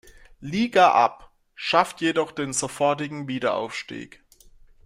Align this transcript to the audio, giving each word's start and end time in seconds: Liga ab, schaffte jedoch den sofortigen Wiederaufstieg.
Liga 0.39 0.93
ab, 0.95 1.29
schaffte 1.53 2.05
jedoch 2.05 2.31
den 2.31 2.53
sofortigen 2.53 3.27
Wiederaufstieg. 3.27 4.23